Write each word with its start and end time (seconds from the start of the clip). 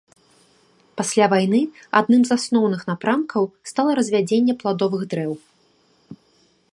Пасля 0.99 1.25
вайны 1.33 1.59
адным 1.99 2.21
з 2.29 2.33
асноўных 2.41 2.81
напрамкаў 2.91 3.43
стала 3.73 3.91
развядзенне 3.99 4.53
пладовых 4.65 5.01
дрэў. 5.13 5.31